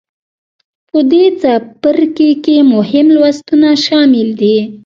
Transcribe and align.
په 0.89 0.99
دې 1.11 1.25
څپرکې 1.41 2.31
کې 2.43 2.55
مهم 2.73 3.05
لوستونه 3.15 3.69
شامل 3.85 4.27
دي. 4.41 4.57